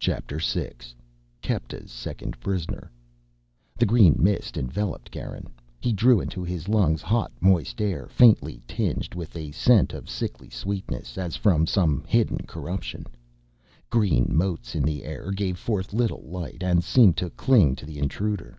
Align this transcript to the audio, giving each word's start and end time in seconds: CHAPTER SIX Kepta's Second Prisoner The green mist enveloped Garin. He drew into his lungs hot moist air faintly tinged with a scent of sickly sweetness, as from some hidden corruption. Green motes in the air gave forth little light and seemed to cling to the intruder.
CHAPTER 0.00 0.40
SIX 0.40 0.92
Kepta's 1.40 1.92
Second 1.92 2.40
Prisoner 2.40 2.90
The 3.76 3.86
green 3.86 4.16
mist 4.18 4.56
enveloped 4.58 5.12
Garin. 5.12 5.50
He 5.78 5.92
drew 5.92 6.18
into 6.20 6.42
his 6.42 6.66
lungs 6.66 7.00
hot 7.00 7.30
moist 7.40 7.80
air 7.80 8.08
faintly 8.08 8.60
tinged 8.66 9.14
with 9.14 9.36
a 9.36 9.52
scent 9.52 9.92
of 9.92 10.10
sickly 10.10 10.50
sweetness, 10.50 11.16
as 11.16 11.36
from 11.36 11.64
some 11.64 12.02
hidden 12.08 12.38
corruption. 12.38 13.06
Green 13.88 14.34
motes 14.36 14.74
in 14.74 14.82
the 14.82 15.04
air 15.04 15.30
gave 15.30 15.58
forth 15.58 15.92
little 15.92 16.22
light 16.24 16.64
and 16.64 16.82
seemed 16.82 17.16
to 17.18 17.30
cling 17.30 17.76
to 17.76 17.86
the 17.86 18.00
intruder. 18.00 18.58